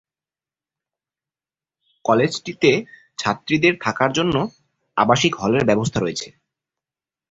কলেজটিতে 2.05 2.71
ছাত্রীদের 3.19 3.73
থাকার 3.81 4.11
জন্য 4.17 4.35
আবাসিক 4.97 5.33
হলের 5.35 5.63
ব্যবস্থা 5.69 5.97
রয়েছে। 5.99 6.27